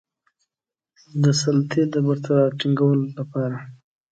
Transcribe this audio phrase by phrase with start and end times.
[1.23, 3.57] د سلطې د بیرته ټینګولو لپاره.